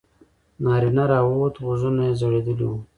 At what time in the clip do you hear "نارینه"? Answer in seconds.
0.63-1.03